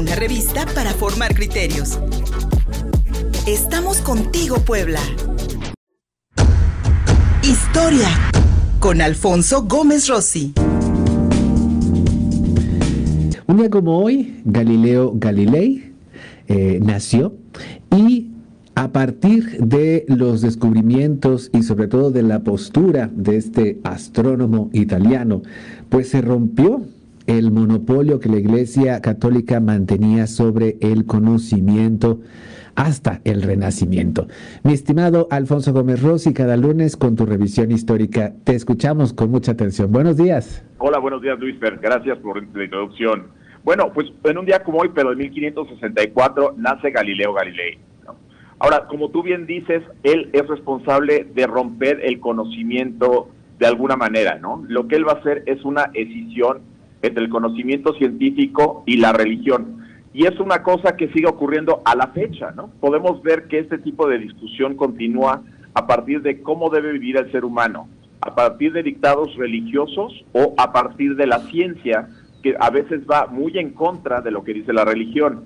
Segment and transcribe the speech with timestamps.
[0.00, 1.98] una revista para formar criterios.
[3.46, 4.98] Estamos contigo, Puebla.
[7.42, 8.08] Historia
[8.78, 10.54] con Alfonso Gómez Rossi.
[13.46, 15.92] Un día como hoy, Galileo Galilei
[16.48, 17.34] eh, nació
[17.94, 18.30] y
[18.74, 25.42] a partir de los descubrimientos y sobre todo de la postura de este astrónomo italiano,
[25.90, 26.86] pues se rompió
[27.30, 32.18] el monopolio que la Iglesia Católica mantenía sobre el conocimiento
[32.74, 34.26] hasta el Renacimiento.
[34.64, 39.52] Mi estimado Alfonso Gómez Rossi, cada lunes con tu revisión histórica, te escuchamos con mucha
[39.52, 39.92] atención.
[39.92, 40.64] Buenos días.
[40.78, 43.28] Hola, buenos días Luis Gracias por la introducción.
[43.62, 47.78] Bueno, pues en un día como hoy, pero en 1564, nace Galileo Galilei.
[48.58, 53.28] Ahora, como tú bien dices, él es responsable de romper el conocimiento
[53.60, 54.64] de alguna manera, ¿no?
[54.66, 56.69] Lo que él va a hacer es una escisión
[57.02, 59.84] entre el conocimiento científico y la religión.
[60.12, 62.70] Y es una cosa que sigue ocurriendo a la fecha, ¿no?
[62.80, 65.42] Podemos ver que este tipo de discusión continúa
[65.74, 67.88] a partir de cómo debe vivir el ser humano,
[68.20, 72.08] a partir de dictados religiosos o a partir de la ciencia,
[72.42, 75.44] que a veces va muy en contra de lo que dice la religión.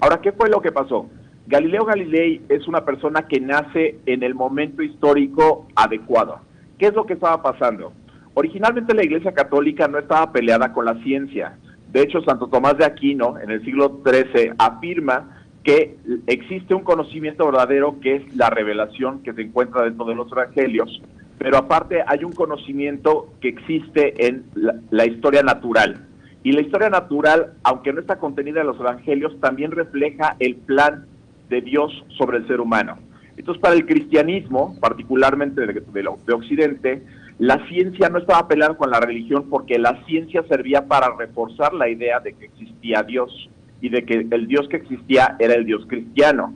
[0.00, 1.08] Ahora, ¿qué fue lo que pasó?
[1.46, 6.40] Galileo Galilei es una persona que nace en el momento histórico adecuado.
[6.78, 7.92] ¿Qué es lo que estaba pasando?
[8.38, 11.56] Originalmente la Iglesia Católica no estaba peleada con la ciencia.
[11.90, 17.46] De hecho, Santo Tomás de Aquino, en el siglo XIII, afirma que existe un conocimiento
[17.46, 21.00] verdadero que es la revelación que se encuentra dentro de los evangelios,
[21.38, 24.44] pero aparte hay un conocimiento que existe en
[24.90, 26.06] la, historia natural.
[26.42, 31.06] Y la historia natural, aunque no está contenida en los evangelios, también refleja el plan
[31.48, 32.98] de Dios sobre el ser humano.
[33.38, 37.02] Entonces, para el cristianismo, particularmente de, de Occidente,
[37.38, 41.88] la ciencia no estaba peleada con la religión porque la ciencia servía para reforzar la
[41.88, 45.84] idea de que existía Dios y de que el Dios que existía era el Dios
[45.86, 46.54] cristiano.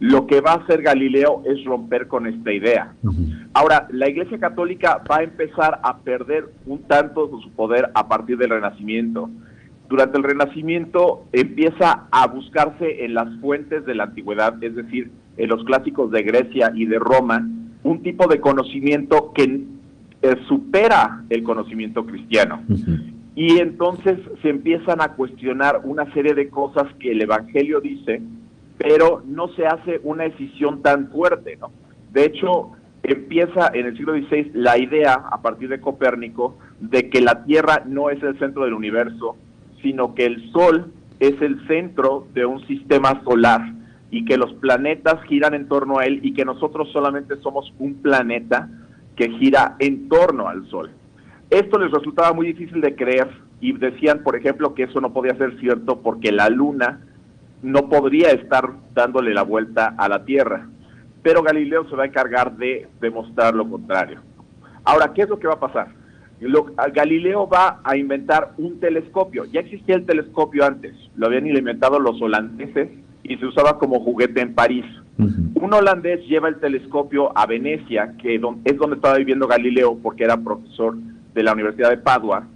[0.00, 2.94] Lo que va a hacer Galileo es romper con esta idea.
[3.52, 8.08] Ahora, la Iglesia Católica va a empezar a perder un tanto de su poder a
[8.08, 9.30] partir del Renacimiento.
[9.88, 15.48] Durante el Renacimiento empieza a buscarse en las fuentes de la antigüedad, es decir, en
[15.48, 17.46] los clásicos de Grecia y de Roma,
[17.84, 19.66] un tipo de conocimiento que
[20.22, 22.62] eh, supera el conocimiento cristiano.
[23.34, 28.22] Y entonces se empiezan a cuestionar una serie de cosas que el Evangelio dice,
[28.78, 31.70] pero no se hace una decisión tan fuerte, ¿no?
[32.12, 32.70] De hecho,
[33.02, 37.82] empieza en el siglo XVI la idea, a partir de Copérnico, de que la Tierra
[37.86, 39.36] no es el centro del universo,
[39.82, 43.60] sino que el Sol es el centro de un sistema solar
[44.10, 47.94] y que los planetas giran en torno a él y que nosotros solamente somos un
[47.94, 48.68] planeta
[49.16, 50.90] que gira en torno al Sol.
[51.50, 53.28] Esto les resultaba muy difícil de creer
[53.60, 57.00] y decían, por ejemplo, que eso no podía ser cierto porque la Luna
[57.62, 60.68] no podría estar dándole la vuelta a la Tierra.
[61.22, 64.20] Pero Galileo se va a encargar de demostrar lo contrario.
[64.84, 65.88] Ahora, ¿qué es lo que va a pasar?
[66.92, 69.44] Galileo va a inventar un telescopio.
[69.44, 72.90] Ya existía el telescopio antes, lo habían inventado los holandeses
[73.22, 74.84] y se usaba como juguete en París.
[75.54, 78.40] Un holandés lleva el telescopio a Venecia, que es
[78.78, 80.96] donde estaba viviendo Galileo porque era profesor
[81.34, 82.46] de la Universidad de Padua,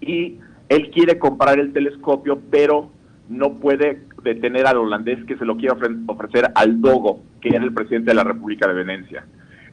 [0.00, 2.90] y él quiere comprar el telescopio, pero
[3.28, 5.76] no puede detener al holandés que se lo quiere
[6.06, 9.26] ofrecer al Dogo, que era el presidente de la República de Venecia.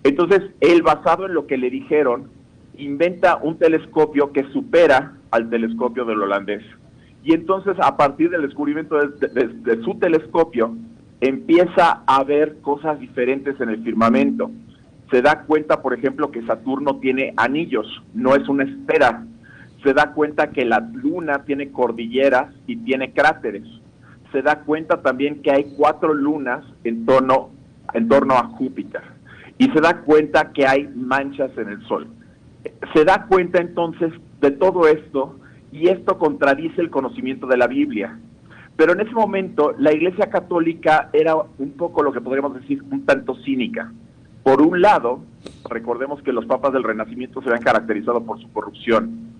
[0.03, 2.29] Entonces, él, basado en lo que le dijeron,
[2.77, 6.63] inventa un telescopio que supera al telescopio del holandés.
[7.23, 10.75] Y entonces, a partir del descubrimiento de su telescopio,
[11.27, 14.51] empieza a ver cosas diferentes en el firmamento.
[15.11, 19.25] Se da cuenta, por ejemplo, que Saturno tiene anillos, no es una esfera.
[19.83, 23.63] Se da cuenta que la luna tiene cordilleras y tiene cráteres.
[24.31, 27.51] Se da cuenta también que hay cuatro lunas en torno,
[27.93, 29.01] en torno a Júpiter.
[29.57, 32.07] Y se da cuenta que hay manchas en el Sol.
[32.93, 34.11] Se da cuenta entonces
[34.41, 35.39] de todo esto
[35.71, 38.17] y esto contradice el conocimiento de la Biblia.
[38.75, 43.05] Pero en ese momento la Iglesia Católica era un poco lo que podríamos decir un
[43.05, 43.91] tanto cínica.
[44.43, 45.21] Por un lado,
[45.69, 49.31] recordemos que los papas del Renacimiento se habían caracterizado por su corrupción.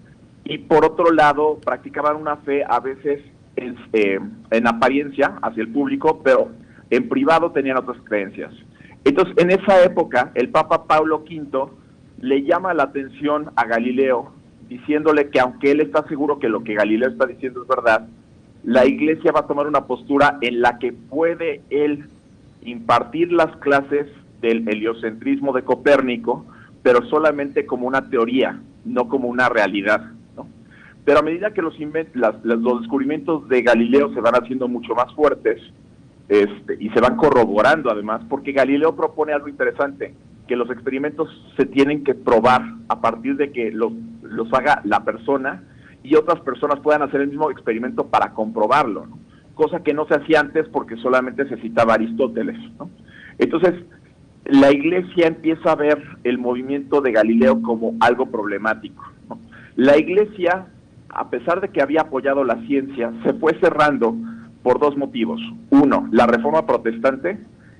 [0.45, 3.21] Y por otro lado, practicaban una fe a veces
[3.55, 4.19] en, eh,
[4.51, 6.49] en apariencia hacia el público, pero
[6.89, 8.53] en privado tenían otras creencias.
[9.03, 11.69] Entonces, en esa época, el Papa Pablo V
[12.19, 14.31] le llama la atención a Galileo,
[14.69, 18.07] diciéndole que aunque él está seguro que lo que Galileo está diciendo es verdad,
[18.63, 22.05] la iglesia va a tomar una postura en la que puede él
[22.63, 24.07] impartir las clases
[24.41, 26.45] del heliocentrismo de Copérnico,
[26.81, 30.11] pero solamente como una teoría, no como una realidad.
[31.05, 31.77] Pero a medida que los,
[32.43, 35.61] los descubrimientos de Galileo se van haciendo mucho más fuertes
[36.29, 40.13] este, y se van corroborando además, porque Galileo propone algo interesante,
[40.47, 43.91] que los experimentos se tienen que probar a partir de que los
[44.53, 45.63] haga la persona
[46.03, 49.07] y otras personas puedan hacer el mismo experimento para comprobarlo,
[49.55, 52.57] cosa que no se hacía antes porque solamente se citaba Aristóteles.
[53.37, 53.73] Entonces,
[54.45, 59.03] la iglesia empieza a ver el movimiento de Galileo como algo problemático.
[59.75, 60.67] La iglesia,
[61.09, 64.15] a pesar de que había apoyado la ciencia, se fue cerrando
[64.61, 65.41] por dos motivos.
[65.69, 67.39] Uno, la reforma protestante,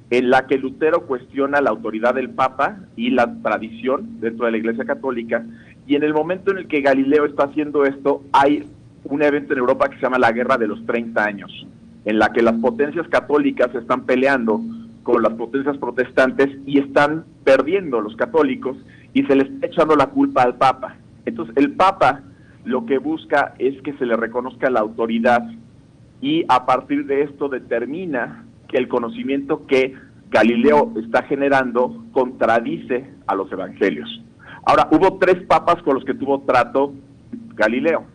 [0.10, 4.58] en la que Lutero cuestiona la autoridad del Papa y la tradición dentro de la
[4.58, 5.46] Iglesia Católica,
[5.88, 8.64] y en el momento en el que Galileo está haciendo esto, hay
[9.04, 11.68] un evento en Europa que se llama la Guerra de los 30 años,
[12.06, 14.62] en la que las potencias católicas están peleando
[15.04, 18.78] con las potencias protestantes y están perdiendo los católicos
[19.14, 20.96] y se les está echando la culpa al Papa.
[21.26, 22.22] Entonces el Papa
[22.64, 25.44] lo que busca es que se le reconozca la autoridad
[26.22, 29.94] y a partir de esto determina que el conocimiento que
[30.32, 34.24] Galileo está generando contradice a los evangelios.
[34.66, 36.94] Ahora, hubo tres papas con los que tuvo trato
[37.56, 38.06] Galileo.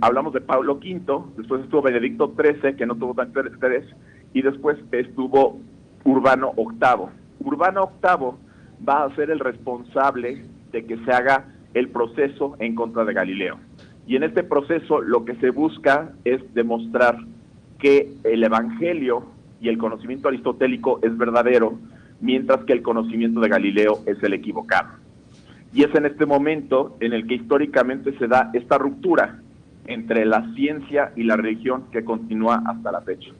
[0.00, 3.84] hablamos de Pablo V, después estuvo Benedicto XIII, que no tuvo tanto interés,
[4.32, 5.58] y después estuvo
[6.04, 7.08] Urbano VIII.
[7.40, 13.04] Urbano VIII va a ser el responsable de que se haga el proceso en contra
[13.04, 13.58] de Galileo.
[14.06, 17.16] Y en este proceso lo que se busca es demostrar
[17.78, 19.24] que el Evangelio
[19.60, 21.78] y el conocimiento aristotélico es verdadero,
[22.20, 24.99] mientras que el conocimiento de Galileo es el equivocado.
[25.72, 29.40] Y es en este momento en el que históricamente se da esta ruptura
[29.86, 33.30] entre la ciencia y la religión que continúa hasta la fecha.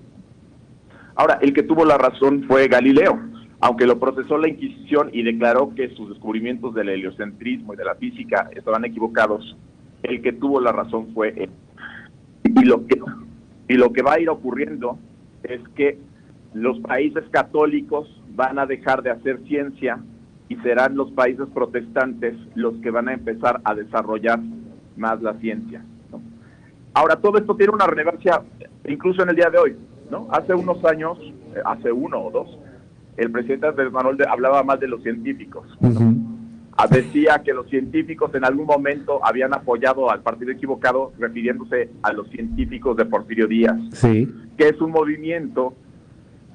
[1.16, 3.18] Ahora, el que tuvo la razón fue Galileo,
[3.60, 7.94] aunque lo procesó la Inquisición y declaró que sus descubrimientos del heliocentrismo y de la
[7.96, 9.56] física estaban equivocados,
[10.02, 11.50] el que tuvo la razón fue él.
[12.44, 12.98] Y lo que,
[13.68, 14.98] y lo que va a ir ocurriendo
[15.42, 15.98] es que
[16.54, 19.98] los países católicos van a dejar de hacer ciencia
[20.50, 24.40] y serán los países protestantes los que van a empezar a desarrollar
[24.96, 25.82] más la ciencia.
[26.92, 28.42] Ahora, todo esto tiene una relevancia
[28.86, 29.76] incluso en el día de hoy.
[30.10, 30.26] ¿no?
[30.32, 31.18] Hace unos años,
[31.54, 32.58] eh, hace uno o dos,
[33.16, 35.66] el presidente Andrés Manuel hablaba más de los científicos.
[36.76, 42.12] Ah, decía que los científicos en algún momento habían apoyado al partido equivocado, refiriéndose a
[42.12, 45.74] los científicos de Porfirio Díaz, que es un movimiento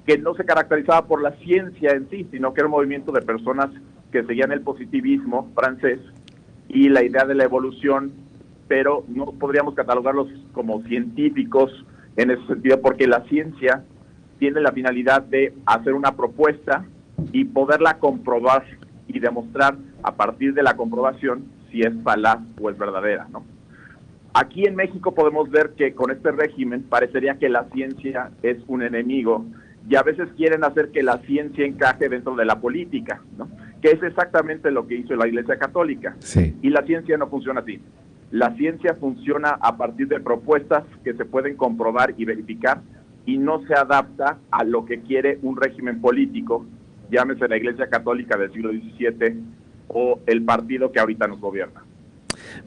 [0.06, 3.22] que no se caracterizaba por la ciencia en sí, sino que era un movimiento de
[3.22, 3.70] personas
[4.12, 6.00] que seguían el positivismo francés
[6.70, 8.14] y la idea de la evolución,
[8.68, 11.72] pero no podríamos catalogarlos como científicos
[12.18, 13.84] en ese sentido, porque la ciencia
[14.40, 16.86] tiene la finalidad de hacer una propuesta
[17.32, 18.66] y poderla comprobar
[19.08, 23.44] y demostrar a partir de la comprobación si es falaz o es verdadera, ¿no?
[24.34, 28.84] Aquí en México podemos ver que con este régimen parecería que la ciencia es un
[28.84, 29.46] enemigo
[29.88, 33.48] y a veces quieren hacer que la ciencia encaje dentro de la política, ¿no?
[33.82, 36.16] que es exactamente lo que hizo la Iglesia Católica.
[36.62, 37.80] Y la ciencia no funciona así.
[38.32, 42.82] La ciencia funciona a partir de propuestas que se pueden comprobar y verificar
[43.26, 46.66] y no se adapta a lo que quiere un régimen político,
[47.12, 49.40] llámese la Iglesia Católica del siglo XVII
[49.88, 51.85] o el partido que ahorita nos gobierna.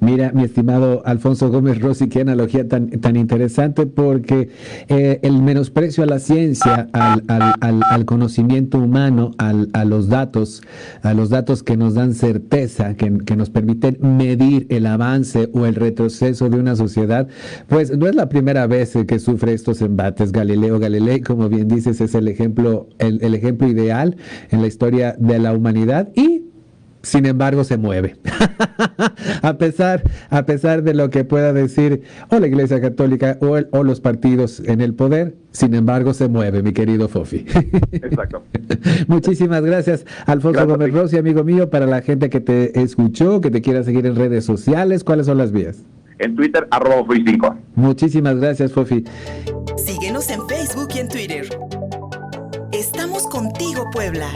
[0.01, 4.49] Mira, mi estimado Alfonso Gómez Rossi, qué analogía tan, tan interesante porque
[4.89, 10.63] eh, el menosprecio a la ciencia, al, al, al, conocimiento humano, a los datos,
[11.03, 15.67] a los datos que nos dan certeza, que, que, nos permiten medir el avance o
[15.67, 17.29] el retroceso de una sociedad,
[17.67, 20.31] pues no es la primera vez que sufre estos embates.
[20.31, 24.17] Galileo Galilei, como bien dices, es el ejemplo, el, el ejemplo ideal
[24.51, 26.38] en la historia de la humanidad y
[27.09, 28.17] sin embargo se mueve.
[29.43, 33.83] a, pesar, a pesar de lo que pueda decir o la Iglesia Católica o, o
[33.83, 37.47] los partidos en el poder, sin embargo se mueve, mi querido Fofi.
[37.93, 38.43] Exacto.
[39.09, 43.63] Muchísimas gracias, Alfonso Gómez Rossi, amigo mío, para la gente que te escuchó, que te
[43.63, 45.83] quiera seguir en redes sociales, ¿cuáles son las vías?
[46.19, 49.05] En Twitter, arroba 5 Muchísimas gracias, Fofi.
[49.77, 51.49] Síguenos en Facebook y en Twitter.
[52.73, 54.29] Estamos contigo, Puebla.